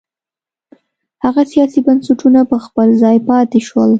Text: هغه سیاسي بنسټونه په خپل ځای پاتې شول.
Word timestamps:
هغه 1.23 1.41
سیاسي 1.51 1.79
بنسټونه 1.87 2.39
په 2.51 2.57
خپل 2.65 2.87
ځای 3.01 3.17
پاتې 3.27 3.59
شول. 3.67 3.89